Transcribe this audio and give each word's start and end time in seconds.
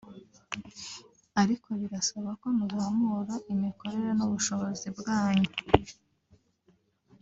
ariko 1.41 1.67
birasaba 1.81 2.31
ko 2.41 2.47
muzamura 2.57 3.35
imikorere 3.53 4.09
n’ubushobozi 4.17 4.87
bwanyu 4.97 5.49